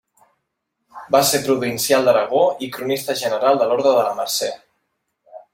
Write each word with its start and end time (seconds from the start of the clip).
Va 1.15 1.21
ser 1.31 1.41
provincial 1.49 2.09
d'Aragó 2.09 2.41
i 2.69 2.71
cronista 2.79 3.19
general 3.25 3.63
de 3.63 3.71
l'orde 3.73 3.97
de 4.01 4.03
la 4.11 4.19
Mercè. 4.23 4.53